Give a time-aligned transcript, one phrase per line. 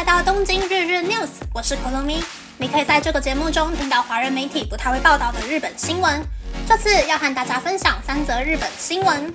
[0.00, 2.24] 来到东京日日 news，我是可乐咪。
[2.56, 6.24] 你可以在这个节目中听到华人媒体不太会报道的日本新闻。
[6.66, 9.30] 这次要和大家分享三则日本新闻。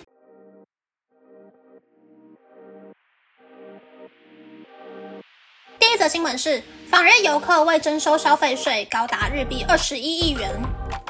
[5.78, 10.50] 第一则新闻是，访日游客未征收消费税高达日币二十一亿元。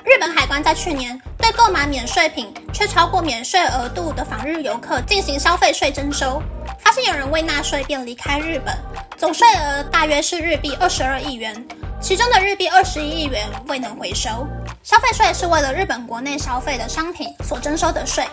[0.04, 6.44] 日本海关在去年对购买免税品却超过免税额度的访日游客进行消费税征收，
[6.80, 8.78] 发现有人未纳税便离开日本，
[9.18, 11.66] 总税额大约是日币二十二亿元，
[12.02, 14.46] 其中的日币二十一亿元未能回收。
[14.84, 18.28] 消费税是为了日本国内消费的商品所征收的税，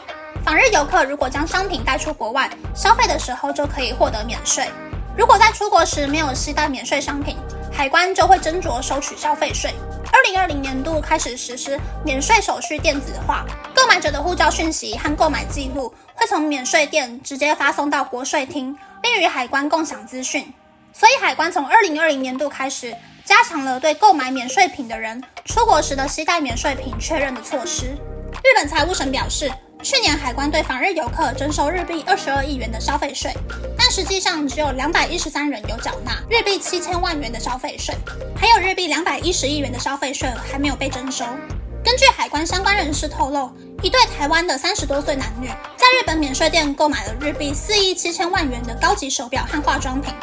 [0.45, 4.69] 访日游客如果将商品带出国外消费的时候就可以获得免税。
[5.17, 7.37] 如果在出国时没有携带免税商品，
[7.73, 9.73] 海关就会斟酌收取消费税。
[10.13, 20.53] 二零二零年度开始实施免税手续电子化，购买者的护照讯息和购买记录会从免税店直接发送到国税厅，并与海关共享资讯。
[20.93, 27.87] 所以，海关从二零二零年度开始加强了对购买免税品的人出国时的携带免税品确认的措施。
[27.87, 29.51] 日本财务省表示。
[29.85, 33.33] 去年海关对访日游客征收日币二十二亿元的消费税，
[33.77, 37.93] 但实际上只有两百一十三人有缴纳日币七千万元的消费税，
[38.37, 41.25] 还有日币两百一十亿元的消费税还没有被征收。
[41.85, 43.51] 根据海关相关人士透露，
[43.83, 50.15] 一对台湾的三十多岁男女在日本免税店购买了日币四亿七千万元的高级手表和化妆品，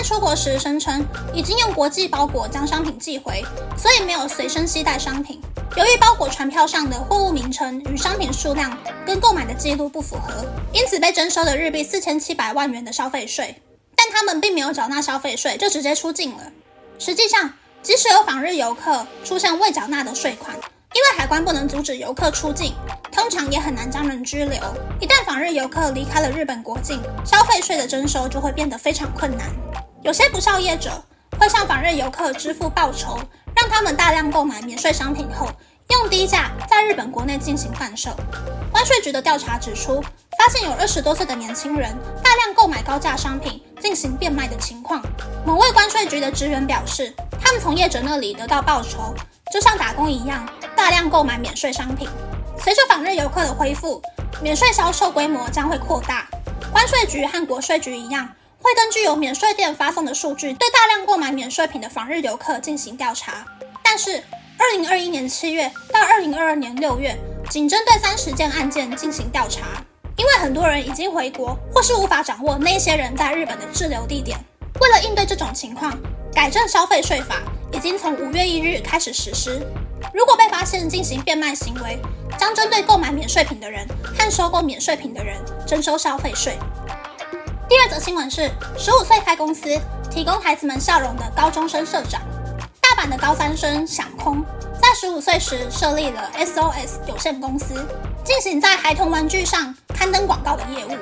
[0.00, 1.04] 但出国时声称
[1.34, 3.44] 已经用国际包裹将商品寄回，
[3.76, 5.40] 所以没有随身携带商品。
[5.76, 13.60] 由于包裹传票上的货物名称与商品数量跟购买的记录不符合，因此被征收了日币四千七百万元的消费税。
[13.96, 16.44] 但他们并没有缴纳消费税，就直接出境了。
[17.00, 22.72] 实际上，即使有访日游客出现未缴纳的税款，因为海关不能阻止游客出境，
[23.10, 24.60] 通常也很难将人拘留。
[25.00, 29.50] 一旦访日游客离开了日本国境，消费税的征收就会变得非常困难。
[30.02, 30.90] 有些不孝业者
[31.38, 33.18] 会向访日游客支付报酬，
[33.54, 35.48] 让他们大量购买免税商品后。
[35.90, 38.10] 用低价在日本国内进行贩售。
[38.70, 40.02] 关税局的调查指出，
[40.38, 45.02] 发现有二十多岁的年轻人大量购买高价商品进行变卖的情况。
[45.46, 49.14] 某位关税局的职员表示，他们从业者那里得到报酬，
[49.50, 52.06] 就像打工一样，大量购买免税商品。
[52.62, 54.02] 随着访日游客的恢复，
[54.42, 56.28] 免税销售规模将会扩大。
[56.70, 58.28] 关税局和国税局一样，
[58.60, 63.46] 会根据由免税店发送的数据，对大量购买免税品的访日游客进行调查。
[63.82, 64.22] 但是，
[64.58, 67.16] 二零二一年七月到二零二二年六月，
[67.48, 69.62] 仅针对三十件案件进行调查。
[70.16, 74.36] 因为很多人已经回国，或是无法掌握那些人在日本的滞留地点。
[74.80, 75.96] 为了应对这种情况，
[76.34, 77.36] 改正消费税法
[77.72, 79.64] 已经从五月一日开始实施。
[80.12, 81.98] 如果被发现进行变卖行为，
[82.36, 86.58] 将针对购买免税品的人和收购免税品的人征收消费税。
[87.68, 89.78] 第二则新闻是：十五岁开公司，
[90.10, 92.22] 提供孩子们笑容的高中生社长。
[92.80, 94.42] 大阪的高三生想空，
[94.80, 97.74] 在十五岁时设立了 SOS 有限公司，
[98.24, 100.96] 进行在孩童玩具上刊登广告的业务。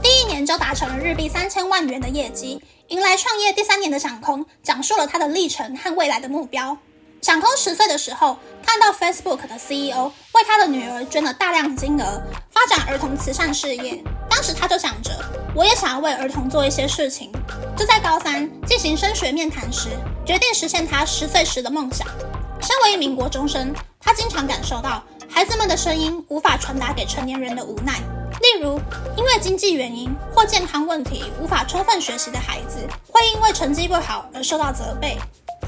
[0.00, 6.78] 第一年就达成了日币三千万元的业绩，迎来创业第三年的想空，讲述了他的历程和未来的目标。
[7.22, 14.02] 想空十岁的时候，看到 Facebook 的 CEO 为他的女儿捐了大量金额，发展儿童慈善事业。
[14.28, 15.12] 当时他就想着，
[15.54, 17.30] 我也想要为儿童做一些事情。
[17.76, 19.90] 就在高三进行升学面谈时，
[20.26, 22.04] 决定实现他十岁时的梦想。
[22.60, 28.00] 身为一名国中生，他经常感受到孩子们的声音无法传达给成年人的无奈。
[28.40, 28.80] 例如，
[29.16, 35.16] 因为经济原因或健康问题无法充分学习的孩子，会因为成绩不好而受到责备，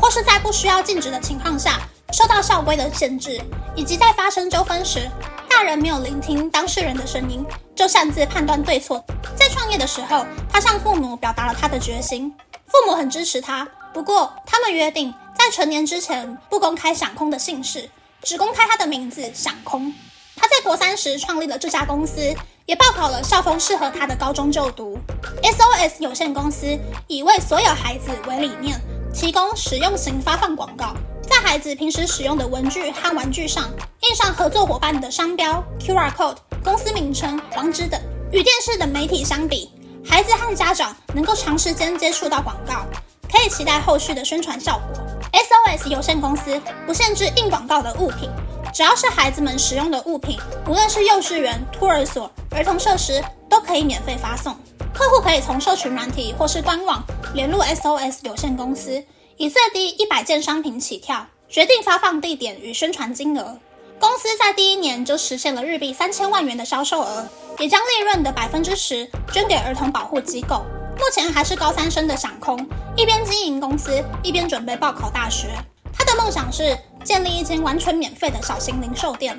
[0.01, 1.81] 或是在不需要禁止的情况下
[2.13, 3.41] 受到校规的限制，
[3.75, 5.11] 以及在发生纠纷时，
[5.49, 7.45] 大人没有聆听当事人的声音，
[7.75, 9.05] 就擅自判断对错。
[9.35, 12.33] 在创业的时候，他向父母表达了他的决心，
[12.67, 13.67] 父母很支持他。
[13.93, 17.89] 不过，他们约定在成年之前不公开想空的姓氏，
[18.23, 19.93] 只公开他的名字想空。
[20.37, 22.35] 他在国三时创立了这家公司，
[22.67, 24.99] 也报考了校风适合他的高中就读。
[25.43, 28.81] SOS 有限公司以为所有孩子为理念，
[29.15, 33.71] 提供使用型发放广告，在孩子平时使用的文具和玩具上
[34.03, 38.01] 印上合作伙伴的商标、QR code、公司名称、网址等。
[38.33, 39.71] 与电视等媒体相比，
[40.05, 42.85] 孩子和家长能够长时间接触到广告。
[43.31, 45.05] 可以期待后续的宣传效果。
[45.33, 48.29] SOS 有限公司不限制印广告的物品，
[48.73, 54.57] 只要是孩子们使用的物品，无论是幼稚园、托儿所、儿童设施，都可以免费发送。
[54.95, 57.03] 客户可以从社群软体或是官网
[57.35, 59.05] 联络 SOS 有限公司，
[59.37, 63.59] 以最低一百件商品起跳，决定发放地点与宣传金额。
[63.99, 70.65] 公司在第一年就实现了日币三千万元的销售额，也将利润的百分之十捐给儿童保护机构。
[70.97, 72.57] 目前还是高三生的想空，
[72.97, 75.49] 一边经营公司，一边准备报考大学。
[75.93, 79.39] 他的梦想是建立一间完全免费的小型零售店。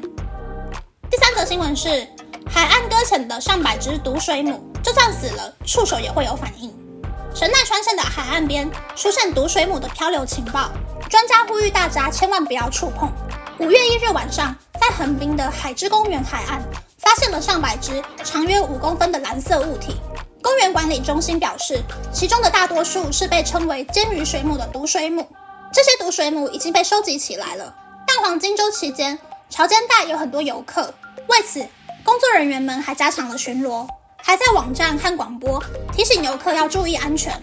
[1.10, 2.06] 第三则新闻是，
[2.47, 6.74] 海岸搁浅的上百只毒水母，就算死了，触手也会有反应。
[7.33, 10.69] 神奈川县的海岸边出现毒水母的漂流情报，
[11.09, 13.12] 专家呼吁大家千万不要触碰。
[13.59, 16.62] 五月一日晚上，在横滨的海之公园海岸，
[16.97, 19.97] 发现了上百只长约五公分的蓝色物体。
[20.42, 21.81] 公园管理中心表示，
[22.13, 25.27] 其中的大多数是被称为尖鱼水母的毒水母。
[25.74, 27.74] 这些毒水母已经被收集起来了。
[28.07, 29.19] 但黄金周期间，
[29.50, 30.94] 潮间带有很多游客，
[31.27, 31.65] 为此
[32.06, 33.88] 工作人员们还加强了巡逻，
[34.18, 35.62] 还在网站和广播
[35.92, 37.34] 提醒游客要注意安全。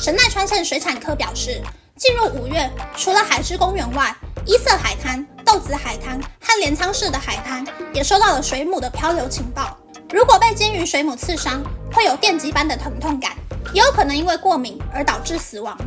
[0.00, 1.62] 神奈川县水产科表示，
[1.96, 4.12] 进入五月，除了海之公园外，
[4.44, 7.64] 伊色海滩、豆子海滩和镰仓市的海滩
[7.94, 9.78] 也收到了水母的漂流情报。
[10.12, 11.62] 如果被金鱼水母刺伤，
[11.94, 13.36] 会有电击般的疼痛感，
[13.72, 15.78] 也有可能因为过敏而导致死亡。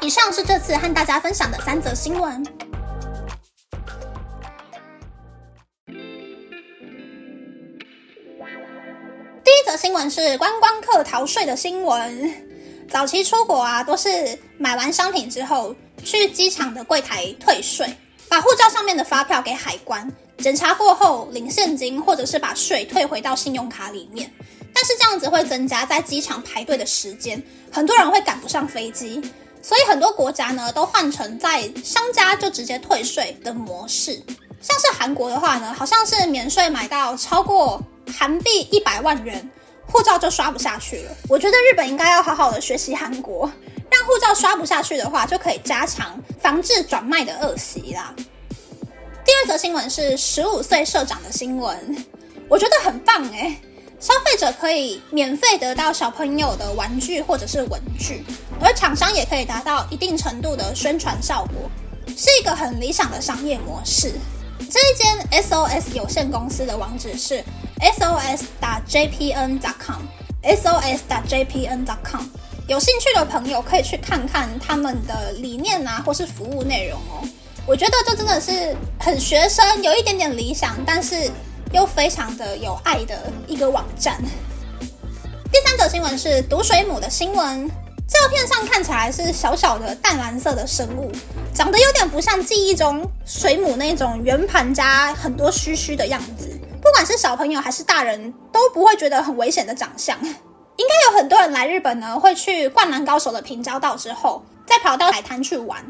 [0.00, 2.44] 以上是这次和大家分享的三则新闻。
[9.86, 12.34] 新闻是观光客逃税的新闻。
[12.90, 15.72] 早期出国啊，都是买完商品之后
[16.02, 17.88] 去机场的柜台退税，
[18.28, 20.12] 把护照上面的发票给海关。
[20.38, 24.28] 检查过后领现金，或者是把税退回到信用卡里面，
[24.74, 27.40] 但是这样子会增加在机场排队的时间，
[27.70, 29.22] 很多人会赶不上飞机，
[29.62, 34.20] 所以很多国家呢都换成在商家就直接退税的模式。
[34.60, 37.80] 像是韩国的话呢，好像是免税买到超过
[38.18, 39.48] 韩币一百万元，
[39.86, 41.16] 护照就刷不下去了。
[41.28, 43.50] 我觉得日本应该要好好的学习韩国，
[43.90, 48.14] 让护照刷不下去的话，就可以加强防治转卖的恶习啦。
[49.24, 52.06] 第二则新闻是十五岁社长的新闻，
[52.48, 53.56] 我觉得很棒诶，
[53.98, 58.24] 消费者可以免费得到小朋友的玩具或者是文具，
[58.60, 61.70] 而厂商也可以达到一定程度的宣传效果，
[62.16, 64.12] 是一个很理想的商业模式。
[64.58, 67.42] 这一间 SOS 有限公司的网址是
[67.80, 68.42] sos.
[68.60, 72.22] 打 JPN dot com，SOS 打 JPN dot com
[72.66, 77.22] 有兴趣的朋友可以去看看他们的理念啊，或是服务内容哦。
[77.66, 81.30] 我觉得这真的是很学生，有一点点理想，但是
[81.72, 84.20] 又非常的有爱的一个网站。
[85.52, 87.70] 第三则新闻是毒水母的新闻，
[88.08, 91.10] 照片上看起来是小小的淡蓝色的生物，
[91.52, 96.48] 长得有点不像记忆中水母那种圆盘加很多须须的样子。
[96.80, 100.16] 不管是小朋友还是大人，都不会觉得很危险的长相。
[100.22, 105.82] 应该有很多人来日本呢，会去灌篮高手的平交道之后，再跑到海滩去玩。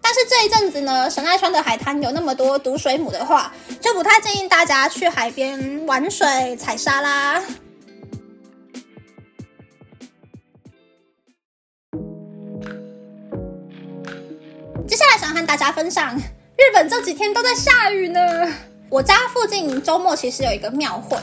[0.00, 7.42] 但是这一阵子呢，神奈川的海滩有那么多毒水母的话，就不太建议大家去海边玩水、踩沙啦。
[15.38, 18.20] 和大家分享，日本这几天都在下雨呢。
[18.90, 21.16] 我家附近周末其实有一个庙会，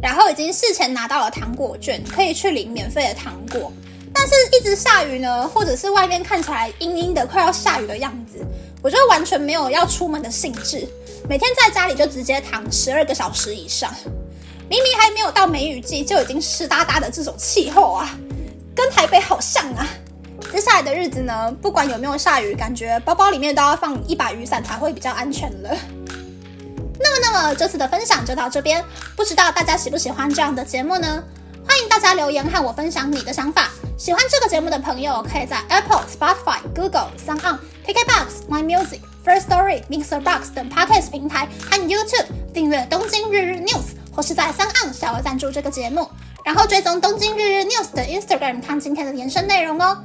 [0.00, 3.70] 然后已经事前拿到了糖果券，可以去领免费的糖果。
[4.14, 8.38] 但是一直下雨呢，或者是外面看起来阴阴的，快要下雨的样子，
[8.82, 10.88] 我就完全没有要出门的兴致。
[11.28, 13.94] 每天在家里就直接躺十二个小时以上。
[14.70, 18.18] 明明还没有到梅雨季，就已经湿哒哒的这种气候啊，
[18.74, 19.86] 跟台北好像啊。
[20.52, 25.74] 接下来的日子呢，不管有没有下雨，感觉包包里面都要放一把雨伞才会比较安全了。
[27.00, 28.84] 那么，那么这次的分享就到这边，
[29.16, 31.24] 不知道大家喜不喜欢这样的节目呢？
[31.66, 33.70] 欢迎大家留言和我分享你的想法。
[33.96, 44.92] 喜欢这个节目的朋友，可以在 Apple、Spotify、Google、s o n KKBox、My Music、First Story、Mixer Box 等 Podcast 平台和 YouTube 订阅《东京日日 News》，或是在 s o
[44.92, 46.06] 小额赞助这个节目，
[46.44, 49.96] 然后追踪《东京日日 News》的 Instagram 看今天的延伸内容哦。